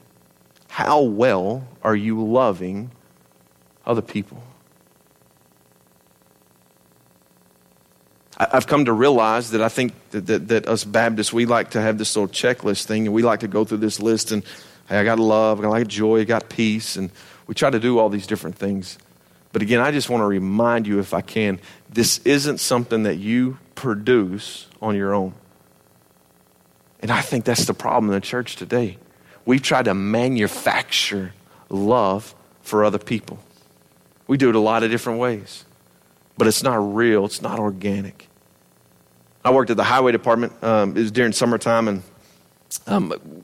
[0.75, 2.91] How well are you loving
[3.85, 4.43] other people?
[8.37, 11.81] I've come to realize that I think that, that, that, us Baptists, we like to
[11.81, 14.43] have this little checklist thing, and we like to go through this list and,
[14.89, 17.09] hey, I got love, I got joy, I got peace, and
[17.47, 18.97] we try to do all these different things.
[19.53, 23.15] But again, I just want to remind you, if I can, this isn't something that
[23.15, 25.35] you produce on your own.
[26.99, 28.97] And I think that's the problem in the church today
[29.45, 31.33] we try to manufacture
[31.69, 33.39] love for other people.
[34.27, 35.65] We do it a lot of different ways,
[36.37, 38.27] but it's not real, it's not organic.
[39.43, 40.53] I worked at the highway department.
[40.63, 42.03] Um, it was during summertime, and
[42.87, 43.43] um,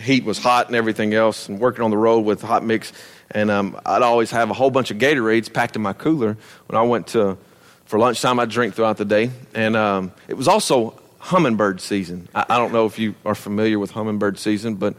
[0.00, 2.92] heat was hot and everything else, and working on the road with hot mix.
[3.32, 6.36] And um, I'd always have a whole bunch of Gatorades packed in my cooler
[6.66, 7.36] when I went to
[7.84, 8.38] for lunchtime.
[8.38, 12.28] I'd drink throughout the day, and um, it was also hummingbird season.
[12.32, 14.94] I, I, don't know if you are familiar with hummingbird season, but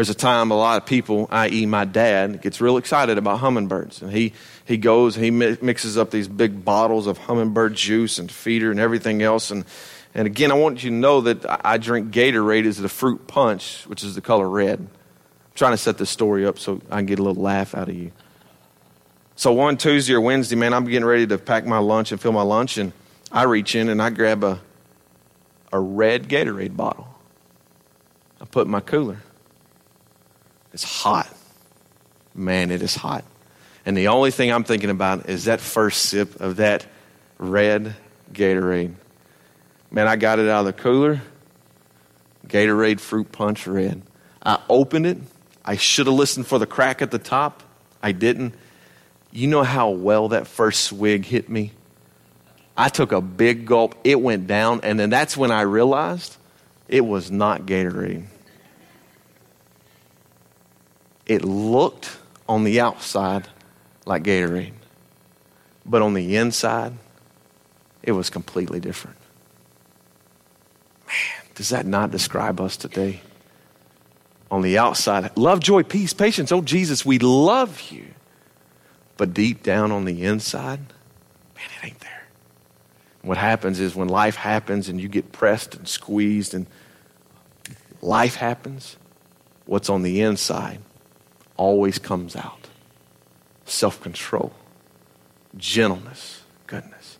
[0.00, 4.00] there's a time a lot of people, i.e., my dad, gets real excited about hummingbirds.
[4.00, 4.32] And he,
[4.64, 9.20] he goes, he mixes up these big bottles of hummingbird juice and feeder and everything
[9.20, 9.50] else.
[9.50, 9.66] And,
[10.14, 13.84] and again, I want you to know that I drink Gatorade as the fruit punch,
[13.88, 14.78] which is the color red.
[14.78, 14.88] I'm
[15.54, 17.94] trying to set this story up so I can get a little laugh out of
[17.94, 18.10] you.
[19.36, 22.32] So one Tuesday or Wednesday, man, I'm getting ready to pack my lunch and fill
[22.32, 22.94] my lunch, and
[23.30, 24.62] I reach in and I grab a,
[25.70, 27.06] a red Gatorade bottle.
[28.40, 29.18] I put in my cooler.
[30.72, 31.32] It's hot.
[32.34, 33.24] Man, it is hot.
[33.84, 36.86] And the only thing I'm thinking about is that first sip of that
[37.38, 37.96] red
[38.32, 38.94] Gatorade.
[39.90, 41.20] Man, I got it out of the cooler.
[42.46, 44.02] Gatorade fruit punch red.
[44.42, 45.18] I opened it.
[45.64, 47.62] I should have listened for the crack at the top.
[48.02, 48.54] I didn't.
[49.32, 51.72] You know how well that first swig hit me?
[52.76, 53.94] I took a big gulp.
[54.04, 54.80] It went down.
[54.82, 56.36] And then that's when I realized
[56.88, 58.24] it was not Gatorade.
[61.30, 63.46] It looked on the outside
[64.04, 64.72] like Gatorade,
[65.86, 66.94] but on the inside,
[68.02, 69.16] it was completely different.
[71.06, 73.20] Man, does that not describe us today?
[74.50, 76.50] On the outside, love, joy, peace, patience.
[76.50, 78.06] Oh, Jesus, we love you.
[79.16, 82.24] But deep down on the inside, man, it ain't there.
[83.22, 86.66] What happens is when life happens and you get pressed and squeezed and
[88.02, 88.96] life happens,
[89.66, 90.80] what's on the inside
[91.60, 92.68] always comes out
[93.66, 94.50] self control,
[95.58, 97.18] gentleness, goodness.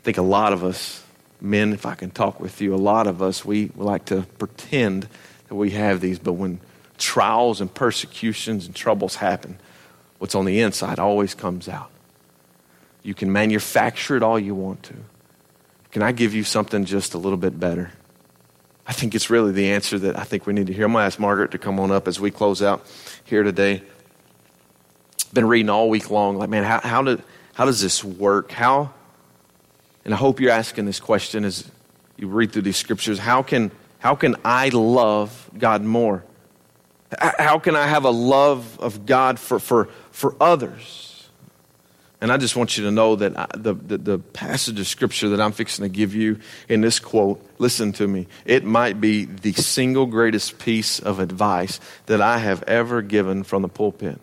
[0.00, 1.02] I think a lot of us,
[1.40, 5.08] men, if I can talk with you, a lot of us, we like to pretend
[5.48, 6.60] that we have these, but when
[6.98, 9.58] trials and persecutions and troubles happen,
[10.18, 11.90] what's on the inside always comes out.
[13.04, 14.94] You can manufacture it all you want to.
[15.92, 17.92] Can I give you something just a little bit better?
[18.86, 20.86] I think it's really the answer that I think we need to hear.
[20.86, 22.86] I'm going to ask Margaret to come on up as we close out
[23.24, 23.82] here today.
[25.32, 27.20] Been reading all week long, like, man, how, how, do,
[27.54, 28.52] how does this work?
[28.52, 28.92] How,
[30.04, 31.70] and I hope you're asking this question as
[32.16, 36.24] you read through these scriptures how can, how can I love God more?
[37.18, 41.13] How can I have a love of God for, for, for others?
[42.24, 45.28] And I just want you to know that I, the, the, the, passage of scripture
[45.28, 46.38] that I'm fixing to give you
[46.70, 51.80] in this quote, listen to me, it might be the single greatest piece of advice
[52.06, 54.18] that I have ever given from the pulpit.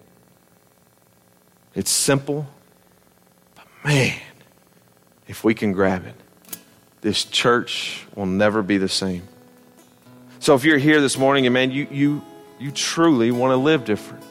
[1.76, 2.48] It's simple,
[3.54, 4.18] but man,
[5.28, 6.16] if we can grab it,
[7.02, 9.28] this church will never be the same.
[10.40, 12.24] So if you're here this morning and man, you, you,
[12.58, 14.24] you truly want to live different.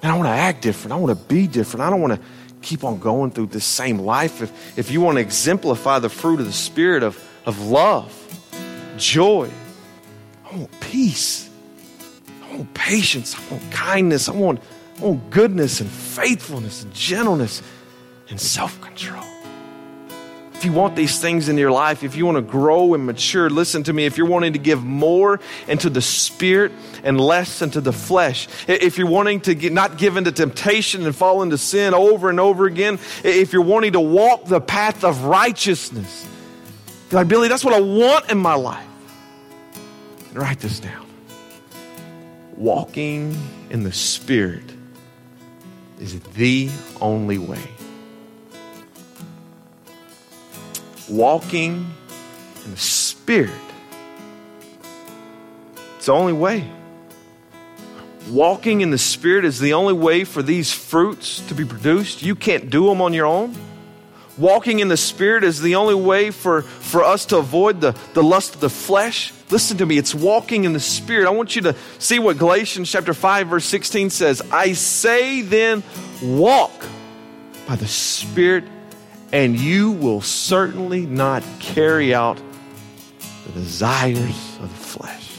[0.00, 0.92] And I want to act different.
[0.92, 1.82] I want to be different.
[1.82, 2.20] I don't want to
[2.66, 4.42] keep on going through this same life.
[4.42, 8.12] If, if you want to exemplify the fruit of the Spirit of, of love,
[8.96, 9.48] joy,
[10.44, 11.48] I want peace.
[12.42, 13.36] I want patience.
[13.36, 14.28] I want kindness.
[14.28, 14.60] I want,
[14.98, 17.62] I want goodness and faithfulness and gentleness
[18.28, 19.35] and self control.
[20.56, 23.50] If you want these things in your life, if you want to grow and mature,
[23.50, 24.06] listen to me.
[24.06, 25.38] If you're wanting to give more
[25.68, 26.72] into the spirit
[27.04, 31.14] and less into the flesh, if you're wanting to get, not give into temptation and
[31.14, 35.24] fall into sin over and over again, if you're wanting to walk the path of
[35.24, 36.26] righteousness,
[37.12, 38.88] like, Billy, that's what I want in my life.
[40.30, 41.06] And write this down.
[42.56, 43.36] Walking
[43.68, 44.64] in the spirit
[46.00, 47.75] is the only way
[51.08, 51.92] walking
[52.64, 53.50] in the Spirit.
[55.96, 56.70] It's the only way.
[58.30, 62.22] Walking in the Spirit is the only way for these fruits to be produced.
[62.22, 63.54] You can't do them on your own.
[64.36, 68.22] Walking in the Spirit is the only way for, for us to avoid the, the
[68.22, 69.32] lust of the flesh.
[69.48, 71.26] Listen to me, it's walking in the Spirit.
[71.26, 74.42] I want you to see what Galatians chapter 5, verse 16 says.
[74.50, 75.84] I say then,
[76.20, 76.72] walk
[77.66, 78.64] by the Spirit
[79.32, 82.40] and you will certainly not carry out
[83.46, 85.38] the desires of the flesh.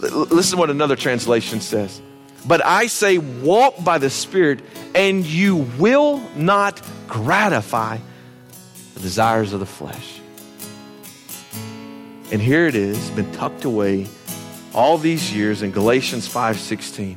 [0.00, 2.00] Listen to what another translation says.
[2.46, 4.60] But I say, walk by the Spirit,
[4.94, 7.98] and you will not gratify
[8.94, 10.20] the desires of the flesh.
[12.32, 14.06] And here it is, been tucked away
[14.72, 17.16] all these years in Galatians 5:16.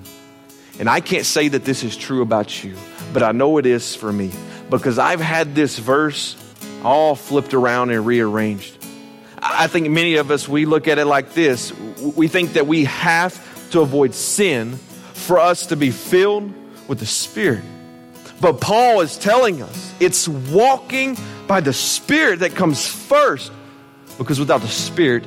[0.80, 2.76] And I can't say that this is true about you,
[3.12, 4.32] but I know it is for me
[4.70, 6.36] because I've had this verse
[6.84, 8.78] all flipped around and rearranged.
[9.38, 12.86] I think many of us, we look at it like this we think that we
[12.86, 13.40] have
[13.72, 14.78] to avoid sin
[15.14, 16.54] for us to be filled
[16.88, 17.64] with the Spirit.
[18.40, 23.52] But Paul is telling us it's walking by the Spirit that comes first
[24.18, 25.26] because without the Spirit,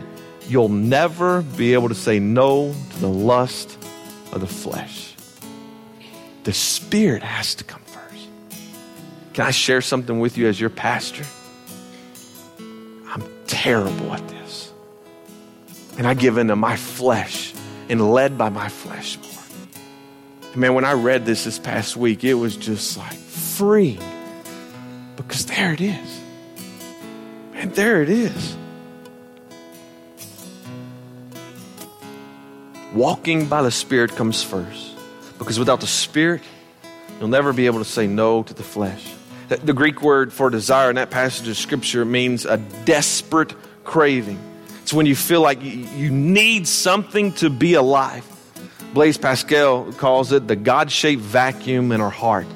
[0.49, 3.77] you'll never be able to say no to the lust
[4.33, 5.16] of the flesh.
[6.47, 8.29] The Spirit has to come first.
[9.33, 11.25] can I share something with you as your pastor?
[12.61, 14.73] I'm terrible at this.
[15.99, 17.53] And I give into my flesh
[17.89, 19.73] and led by my flesh more.
[20.53, 23.99] And man, when I read this this past week, it was just like freeing
[25.17, 26.21] because there it is.
[27.55, 28.57] Man, there it is.
[32.95, 34.96] Walking by the Spirit comes first
[35.39, 36.43] because without the Spirit,
[37.19, 39.13] you'll never be able to say no to the flesh.
[39.49, 44.41] The Greek word for desire in that passage of Scripture means a desperate craving.
[44.83, 48.25] It's when you feel like you need something to be alive.
[48.93, 52.47] Blaise Pascal calls it the God shaped vacuum in our heart.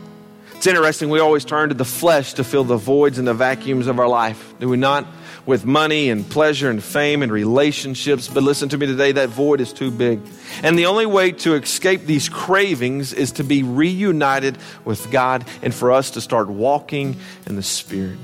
[0.54, 3.86] It's interesting, we always turn to the flesh to fill the voids and the vacuums
[3.86, 5.06] of our life, do we not?
[5.46, 8.28] With money and pleasure and fame and relationships.
[8.28, 10.20] But listen to me today, that void is too big.
[10.62, 15.74] And the only way to escape these cravings is to be reunited with God and
[15.74, 17.16] for us to start walking
[17.46, 18.18] in the Spirit.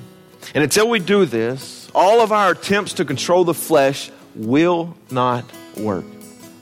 [0.54, 5.44] And until we do this, all of our attempts to control the flesh will not
[5.76, 6.04] work.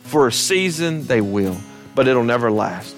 [0.05, 1.57] For a season, they will,
[1.95, 2.97] but it'll never last.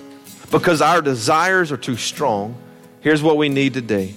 [0.51, 2.57] Because our desires are too strong,
[3.01, 4.15] here's what we need today.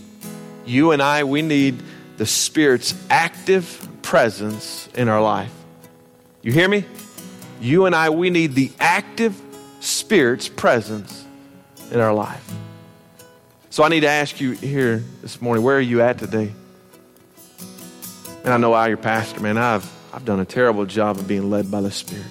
[0.65, 1.81] You and I, we need
[2.19, 5.53] the Spirit's active presence in our life.
[6.41, 6.83] You hear me?
[7.61, 9.41] You and I, we need the active
[9.79, 11.25] Spirit's presence
[11.91, 12.45] in our life.
[13.69, 16.51] So I need to ask you here this morning, where are you at today?
[18.43, 21.49] And I know I, your pastor, man, I've, I've done a terrible job of being
[21.49, 22.25] led by the Spirit.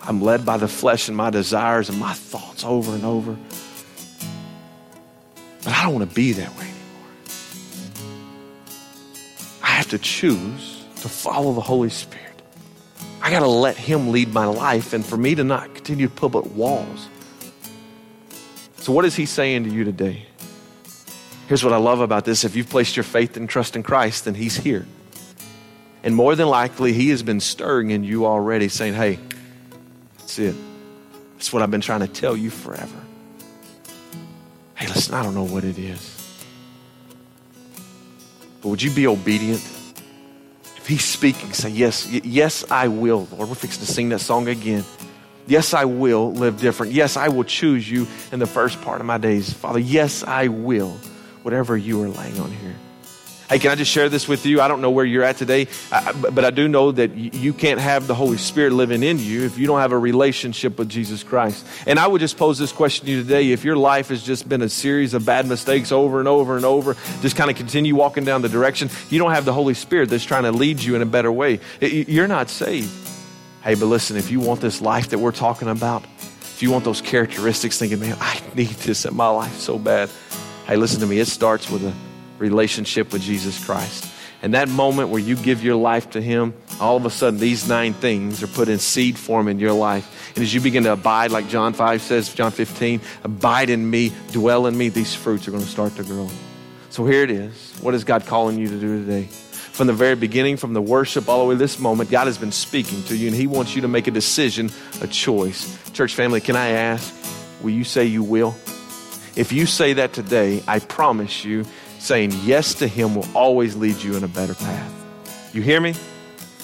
[0.00, 3.36] I'm led by the flesh and my desires and my thoughts over and over.
[5.62, 6.69] But I don't want to be that way
[9.88, 12.26] to choose to follow the Holy Spirit.
[13.22, 16.14] I got to let Him lead my life and for me to not continue to
[16.14, 17.08] put up walls.
[18.76, 20.26] So, what is He saying to you today?
[21.48, 24.24] Here's what I love about this if you've placed your faith and trust in Christ,
[24.24, 24.86] then He's here.
[26.02, 29.18] And more than likely, He has been stirring in you already, saying, Hey,
[30.18, 30.56] that's it.
[31.34, 32.96] That's what I've been trying to tell you forever.
[34.74, 36.19] Hey, listen, I don't know what it is.
[38.60, 39.60] But would you be obedient?
[40.76, 43.48] If he's speaking, say, Yes, yes, I will, Lord.
[43.48, 44.84] We're fixing to sing that song again.
[45.46, 46.92] Yes, I will live different.
[46.92, 49.52] Yes, I will choose you in the first part of my days.
[49.52, 50.96] Father, yes, I will,
[51.42, 52.76] whatever you are laying on here.
[53.50, 54.60] Hey, can I just share this with you?
[54.60, 57.80] I don't know where you're at today, uh, but I do know that you can't
[57.80, 61.24] have the Holy Spirit living in you if you don't have a relationship with Jesus
[61.24, 61.66] Christ.
[61.84, 63.50] And I would just pose this question to you today.
[63.50, 66.64] If your life has just been a series of bad mistakes over and over and
[66.64, 70.10] over, just kind of continue walking down the direction, you don't have the Holy Spirit
[70.10, 71.58] that's trying to lead you in a better way.
[71.80, 72.92] You're not saved.
[73.64, 76.84] Hey, but listen, if you want this life that we're talking about, if you want
[76.84, 80.08] those characteristics, thinking, man, I need this in my life so bad.
[80.66, 81.18] Hey, listen to me.
[81.18, 81.92] It starts with a
[82.40, 84.10] relationship with Jesus Christ.
[84.42, 87.68] And that moment where you give your life to Him, all of a sudden these
[87.68, 90.32] nine things are put in seed form in your life.
[90.34, 94.12] And as you begin to abide, like John 5 says, John 15, abide in me,
[94.32, 96.28] dwell in me, these fruits are going to start to grow.
[96.88, 97.76] So here it is.
[97.82, 99.24] What is God calling you to do today?
[99.24, 102.38] From the very beginning, from the worship all the way to this moment, God has
[102.38, 104.70] been speaking to you, and He wants you to make a decision,
[105.00, 105.78] a choice.
[105.92, 107.14] Church family, can I ask,
[107.62, 108.56] will you say you will?
[109.36, 111.64] If you say that today, I promise you,
[112.00, 115.50] saying yes to Him will always lead you in a better path.
[115.52, 115.94] You hear me?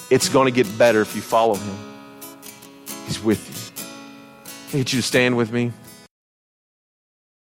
[0.09, 1.77] It's going to get better if you follow Him.
[3.05, 3.83] He's with you.
[4.73, 5.71] I need you to stand with me.